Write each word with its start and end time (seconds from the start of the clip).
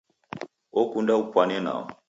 Okunda 0.81 1.13
upwane 1.21 1.57
nao. 1.65 1.85